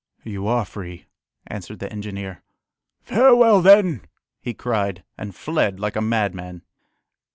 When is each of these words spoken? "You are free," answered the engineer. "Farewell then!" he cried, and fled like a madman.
"You 0.23 0.47
are 0.47 0.65
free," 0.65 1.05
answered 1.45 1.77
the 1.77 1.91
engineer. 1.91 2.41
"Farewell 3.03 3.61
then!" 3.61 4.01
he 4.41 4.51
cried, 4.55 5.03
and 5.15 5.35
fled 5.35 5.79
like 5.79 5.95
a 5.95 6.01
madman. 6.01 6.63